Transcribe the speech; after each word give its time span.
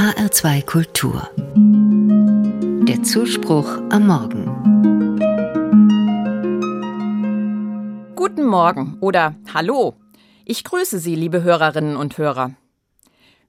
HR2 0.00 0.64
Kultur. 0.64 1.28
Der 2.88 3.02
Zuspruch 3.02 3.68
am 3.90 4.06
Morgen. 4.06 4.46
Guten 8.16 8.46
Morgen 8.46 8.96
oder 9.02 9.34
Hallo. 9.52 9.96
Ich 10.46 10.64
grüße 10.64 10.98
Sie, 10.98 11.14
liebe 11.14 11.42
Hörerinnen 11.42 11.96
und 11.96 12.16
Hörer. 12.16 12.54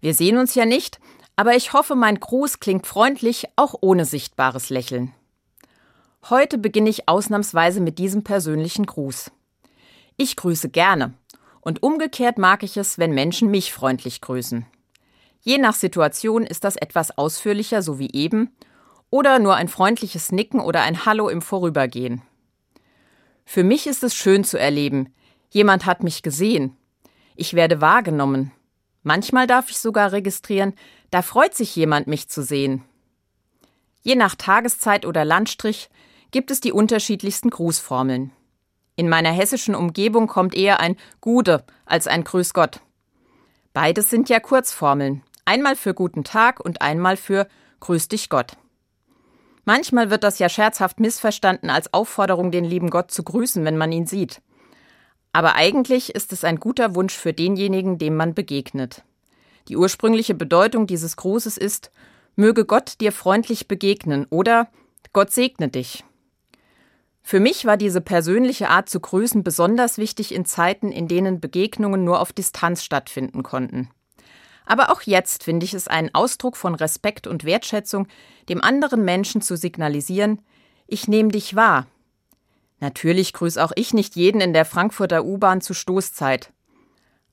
Wir 0.02 0.14
sehen 0.14 0.36
uns 0.38 0.54
ja 0.54 0.66
nicht, 0.66 1.00
aber 1.38 1.56
ich 1.56 1.72
hoffe, 1.72 1.96
mein 1.96 2.20
Gruß 2.20 2.60
klingt 2.60 2.86
freundlich, 2.86 3.48
auch 3.56 3.76
ohne 3.80 4.04
sichtbares 4.04 4.70
Lächeln. 4.70 5.14
Heute 6.30 6.58
beginne 6.58 6.90
ich 6.90 7.08
ausnahmsweise 7.08 7.80
mit 7.80 7.98
diesem 7.98 8.26
persönlichen 8.26 8.86
Gruß. 8.86 9.32
Ich 10.18 10.36
grüße 10.36 10.68
gerne, 10.68 11.14
und 11.62 11.82
umgekehrt 11.82 12.38
mag 12.38 12.64
ich 12.64 12.76
es, 12.76 12.98
wenn 12.98 13.14
Menschen 13.14 13.50
mich 13.50 13.72
freundlich 13.72 14.20
grüßen. 14.20 14.66
Je 15.44 15.58
nach 15.58 15.74
Situation 15.74 16.44
ist 16.44 16.64
das 16.64 16.76
etwas 16.76 17.18
ausführlicher, 17.18 17.82
so 17.82 17.98
wie 17.98 18.12
eben, 18.14 18.56
oder 19.10 19.40
nur 19.40 19.56
ein 19.56 19.68
freundliches 19.68 20.32
Nicken 20.32 20.60
oder 20.60 20.82
ein 20.84 21.06
Hallo 21.06 21.30
im 21.30 21.42
Vorübergehen. 21.42 22.22
Für 23.46 23.64
mich 23.64 23.88
ist 23.88 24.04
es 24.04 24.16
schön 24.16 24.44
zu 24.44 24.58
erleben, 24.58 25.14
jemand 25.50 25.86
hat 25.86 26.04
mich 26.04 26.22
gesehen, 26.22 26.78
ich 27.36 27.54
werde 27.54 27.82
wahrgenommen. 27.82 28.52
Manchmal 29.04 29.48
darf 29.48 29.72
ich 29.72 29.80
sogar 29.80 30.12
registrieren, 30.12 30.74
da 31.10 31.24
freut 31.24 31.56
sich 31.56 31.76
jemand, 31.76 32.08
mich 32.08 32.30
zu 32.30 32.44
sehen. 32.44 32.84
Je 34.04 34.16
nach 34.16 34.36
Tageszeit 34.36 35.06
oder 35.06 35.26
Landstrich 35.26 35.90
gibt 36.30 36.52
es 36.52 36.62
die 36.62 36.72
unterschiedlichsten 36.72 37.50
Grußformeln. 37.50 38.32
In 38.96 39.10
meiner 39.10 39.32
hessischen 39.32 39.76
Umgebung 39.76 40.28
kommt 40.28 40.54
eher 40.54 40.80
ein 40.80 40.96
Gude 41.20 41.64
als 41.86 42.08
ein 42.08 42.24
Grüß 42.24 42.54
Gott. 42.54 42.80
Beides 43.74 44.10
sind 44.10 44.30
ja 44.30 44.40
Kurzformeln. 44.40 45.24
Einmal 45.52 45.76
für 45.76 45.94
guten 45.94 46.24
Tag 46.24 46.62
und 46.62 46.82
einmal 46.82 47.18
für 47.18 47.46
Grüß 47.82 48.08
dich 48.08 48.30
Gott. 48.30 48.54
Manchmal 49.66 50.10
wird 50.10 50.24
das 50.24 50.40
ja 50.40 50.48
scherzhaft 50.48 51.02
missverstanden 51.02 51.70
als 51.70 51.94
Aufforderung, 51.94 52.52
den 52.52 52.64
lieben 52.64 52.90
Gott 52.90 53.12
zu 53.12 53.22
grüßen, 53.22 53.66
wenn 53.66 53.76
man 53.76 53.92
ihn 53.92 54.06
sieht. 54.08 54.42
Aber 55.34 55.56
eigentlich 55.56 56.16
ist 56.16 56.32
es 56.32 56.46
ein 56.46 56.58
guter 56.58 56.96
Wunsch 56.96 57.14
für 57.14 57.34
denjenigen, 57.34 57.98
dem 57.98 58.16
man 58.16 58.34
begegnet. 58.34 59.04
Die 59.68 59.76
ursprüngliche 59.76 60.36
Bedeutung 60.36 60.88
dieses 60.88 61.18
Grußes 61.18 61.58
ist 61.58 61.92
Möge 62.38 62.64
Gott 62.64 63.02
dir 63.02 63.12
freundlich 63.12 63.68
begegnen 63.68 64.28
oder 64.30 64.70
Gott 65.12 65.32
segne 65.32 65.68
dich. 65.68 66.06
Für 67.24 67.42
mich 67.42 67.66
war 67.66 67.76
diese 67.76 68.00
persönliche 68.00 68.70
Art 68.70 68.88
zu 68.88 69.02
grüßen 69.02 69.44
besonders 69.44 69.98
wichtig 69.98 70.34
in 70.34 70.46
Zeiten, 70.46 70.94
in 70.94 71.10
denen 71.10 71.42
Begegnungen 71.42 72.06
nur 72.06 72.22
auf 72.22 72.32
Distanz 72.32 72.86
stattfinden 72.86 73.44
konnten. 73.44 73.90
Aber 74.66 74.92
auch 74.92 75.02
jetzt 75.02 75.44
finde 75.44 75.66
ich 75.66 75.74
es 75.74 75.88
einen 75.88 76.14
Ausdruck 76.14 76.56
von 76.56 76.76
Respekt 76.76 77.28
und 77.28 77.44
Wertschätzung, 77.44 78.08
dem 78.50 78.62
anderen 78.62 79.04
Menschen 79.04 79.42
zu 79.42 79.58
signalisieren, 79.58 80.42
ich 80.88 81.08
nehme 81.08 81.30
dich 81.30 81.56
wahr. 81.56 81.88
Natürlich 82.82 83.32
grüße 83.32 83.64
auch 83.64 83.72
ich 83.76 83.94
nicht 83.94 84.16
jeden 84.16 84.42
in 84.42 84.54
der 84.54 84.66
Frankfurter 84.66 85.24
U-Bahn 85.24 85.62
zu 85.62 85.74
Stoßzeit. 85.74 86.52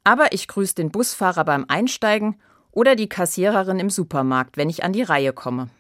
Aber 0.04 0.32
ich 0.32 0.46
grüße 0.46 0.74
den 0.74 0.90
Busfahrer 0.90 1.44
beim 1.44 1.64
Einsteigen 1.66 2.40
oder 2.70 2.94
die 2.94 3.08
Kassiererin 3.08 3.80
im 3.80 3.90
Supermarkt, 3.90 4.56
wenn 4.56 4.70
ich 4.70 4.84
an 4.84 4.92
die 4.92 5.02
Reihe 5.02 5.32
komme. 5.32 5.70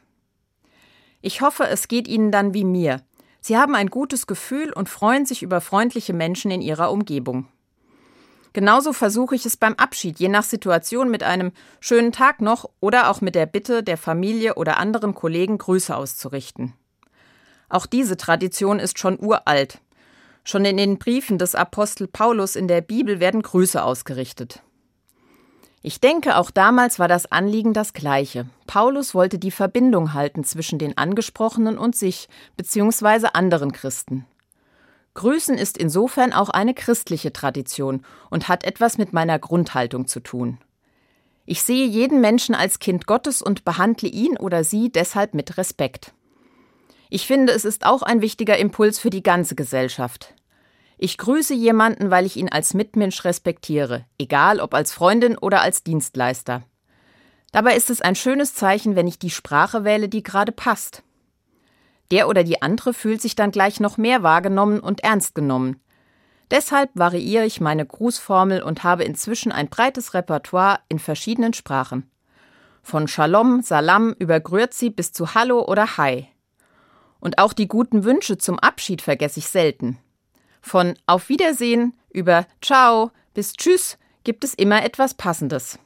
Ich 1.20 1.40
hoffe, 1.40 1.68
es 1.68 1.88
geht 1.88 2.08
Ihnen 2.08 2.32
dann 2.32 2.54
wie 2.54 2.64
mir. 2.64 3.02
Sie 3.40 3.56
haben 3.56 3.74
ein 3.74 3.90
gutes 3.90 4.26
Gefühl 4.26 4.72
und 4.72 4.88
freuen 4.88 5.26
sich 5.26 5.42
über 5.42 5.60
freundliche 5.60 6.12
Menschen 6.12 6.50
in 6.50 6.60
ihrer 6.60 6.90
Umgebung. 6.90 7.46
Genauso 8.52 8.92
versuche 8.92 9.34
ich 9.34 9.46
es 9.46 9.56
beim 9.56 9.74
Abschied, 9.74 10.18
je 10.18 10.28
nach 10.28 10.42
Situation 10.42 11.10
mit 11.10 11.22
einem 11.22 11.52
schönen 11.80 12.12
Tag 12.12 12.40
noch 12.40 12.68
oder 12.80 13.10
auch 13.10 13.20
mit 13.20 13.34
der 13.34 13.46
Bitte 13.46 13.82
der 13.82 13.96
Familie 13.96 14.54
oder 14.54 14.78
anderen 14.78 15.14
Kollegen 15.14 15.58
Grüße 15.58 15.94
auszurichten. 15.94 16.72
Auch 17.68 17.86
diese 17.86 18.16
Tradition 18.16 18.78
ist 18.78 18.98
schon 18.98 19.18
uralt. 19.20 19.78
Schon 20.44 20.64
in 20.64 20.78
den 20.78 20.98
Briefen 20.98 21.36
des 21.36 21.54
Apostel 21.54 22.08
Paulus 22.08 22.56
in 22.56 22.68
der 22.68 22.80
Bibel 22.80 23.20
werden 23.20 23.42
Grüße 23.42 23.82
ausgerichtet. 23.82 24.62
Ich 25.82 26.00
denke, 26.00 26.36
auch 26.36 26.50
damals 26.50 26.98
war 26.98 27.06
das 27.06 27.30
Anliegen 27.30 27.72
das 27.72 27.92
gleiche. 27.92 28.46
Paulus 28.66 29.14
wollte 29.14 29.38
die 29.38 29.50
Verbindung 29.50 30.12
halten 30.12 30.42
zwischen 30.42 30.78
den 30.78 30.98
Angesprochenen 30.98 31.78
und 31.78 31.94
sich 31.94 32.28
bzw. 32.56 33.28
anderen 33.32 33.72
Christen. 33.72 34.26
Grüßen 35.18 35.58
ist 35.58 35.76
insofern 35.76 36.32
auch 36.32 36.48
eine 36.48 36.74
christliche 36.74 37.32
Tradition 37.32 38.04
und 38.30 38.46
hat 38.46 38.62
etwas 38.62 38.98
mit 38.98 39.12
meiner 39.12 39.40
Grundhaltung 39.40 40.06
zu 40.06 40.20
tun. 40.20 40.58
Ich 41.44 41.64
sehe 41.64 41.86
jeden 41.86 42.20
Menschen 42.20 42.54
als 42.54 42.78
Kind 42.78 43.08
Gottes 43.08 43.42
und 43.42 43.64
behandle 43.64 44.08
ihn 44.08 44.36
oder 44.36 44.62
sie 44.62 44.92
deshalb 44.92 45.34
mit 45.34 45.58
Respekt. 45.58 46.12
Ich 47.10 47.26
finde, 47.26 47.52
es 47.52 47.64
ist 47.64 47.84
auch 47.84 48.02
ein 48.02 48.22
wichtiger 48.22 48.58
Impuls 48.58 49.00
für 49.00 49.10
die 49.10 49.24
ganze 49.24 49.56
Gesellschaft. 49.56 50.34
Ich 50.98 51.18
grüße 51.18 51.52
jemanden, 51.52 52.12
weil 52.12 52.24
ich 52.24 52.36
ihn 52.36 52.48
als 52.48 52.72
Mitmensch 52.74 53.24
respektiere, 53.24 54.04
egal 54.18 54.60
ob 54.60 54.72
als 54.72 54.92
Freundin 54.92 55.36
oder 55.36 55.62
als 55.62 55.82
Dienstleister. 55.82 56.62
Dabei 57.50 57.74
ist 57.74 57.90
es 57.90 58.00
ein 58.00 58.14
schönes 58.14 58.54
Zeichen, 58.54 58.94
wenn 58.94 59.08
ich 59.08 59.18
die 59.18 59.30
Sprache 59.30 59.82
wähle, 59.82 60.08
die 60.08 60.22
gerade 60.22 60.52
passt. 60.52 61.02
Der 62.10 62.28
oder 62.28 62.44
die 62.44 62.62
andere 62.62 62.94
fühlt 62.94 63.20
sich 63.20 63.34
dann 63.34 63.50
gleich 63.50 63.80
noch 63.80 63.96
mehr 63.96 64.22
wahrgenommen 64.22 64.80
und 64.80 65.04
ernst 65.04 65.34
genommen. 65.34 65.80
Deshalb 66.50 66.90
variiere 66.94 67.44
ich 67.44 67.60
meine 67.60 67.84
Grußformel 67.84 68.62
und 68.62 68.82
habe 68.82 69.04
inzwischen 69.04 69.52
ein 69.52 69.68
breites 69.68 70.14
Repertoire 70.14 70.80
in 70.88 70.98
verschiedenen 70.98 71.52
Sprachen. 71.52 72.10
Von 72.82 73.06
Shalom, 73.06 73.60
Salam 73.60 74.14
über 74.18 74.40
Grüezi 74.40 74.88
bis 74.88 75.12
zu 75.12 75.34
Hallo 75.34 75.62
oder 75.66 75.98
Hi. 75.98 76.26
Und 77.20 77.38
auch 77.38 77.52
die 77.52 77.68
guten 77.68 78.04
Wünsche 78.04 78.38
zum 78.38 78.58
Abschied 78.58 79.02
vergesse 79.02 79.40
ich 79.40 79.48
selten. 79.48 79.98
Von 80.62 80.94
Auf 81.06 81.28
Wiedersehen 81.28 81.92
über 82.10 82.46
Ciao 82.62 83.10
bis 83.34 83.52
Tschüss 83.52 83.98
gibt 84.24 84.42
es 84.44 84.54
immer 84.54 84.84
etwas 84.84 85.14
Passendes. 85.14 85.78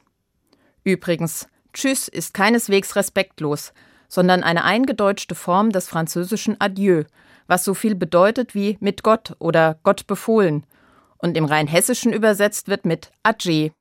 Übrigens, 0.83 1.47
Tschüss 1.73 2.07
ist 2.07 2.33
keineswegs 2.33 2.95
respektlos, 2.95 3.73
sondern 4.13 4.43
eine 4.43 4.63
eingedeutschte 4.63 5.33
Form 5.33 5.71
des 5.71 5.87
französischen 5.87 6.61
Adieu, 6.61 7.05
was 7.47 7.63
so 7.63 7.73
viel 7.73 7.95
bedeutet 7.95 8.53
wie 8.53 8.77
mit 8.79 9.01
Gott 9.01 9.35
oder 9.39 9.79
Gott 9.81 10.05
befohlen 10.05 10.67
und 11.17 11.35
im 11.35 11.45
Rheinhessischen 11.45 12.13
übersetzt 12.13 12.67
wird 12.67 12.85
mit 12.85 13.09
Adje. 13.23 13.71